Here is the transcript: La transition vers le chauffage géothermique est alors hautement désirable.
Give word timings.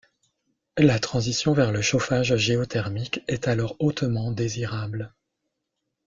La 0.79 0.97
transition 0.97 1.53
vers 1.53 1.71
le 1.71 1.83
chauffage 1.83 2.35
géothermique 2.35 3.21
est 3.27 3.47
alors 3.47 3.75
hautement 3.77 4.31
désirable. 4.31 5.13